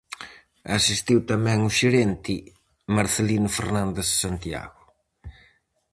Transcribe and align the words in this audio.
Asistiu 0.77 1.19
tamén 1.31 1.59
o 1.69 1.71
xerente, 1.79 2.35
Marcelino 2.95 3.49
Fernández 3.57 4.07
Santiago. 4.23 4.81